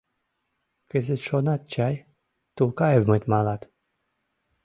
Кызыт 0.91 1.21
шонат 1.27 1.61
чай: 1.73 1.95
Тулкаевмыт 2.55 3.23
малат. 3.31 3.61